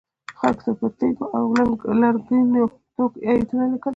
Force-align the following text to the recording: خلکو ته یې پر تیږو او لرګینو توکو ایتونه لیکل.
خلکو 0.39 0.61
ته 0.63 0.69
یې 0.71 0.75
پر 0.79 0.91
تیږو 0.97 1.25
او 1.35 1.43
لرګینو 2.01 2.63
توکو 2.95 3.17
ایتونه 3.27 3.65
لیکل. 3.71 3.89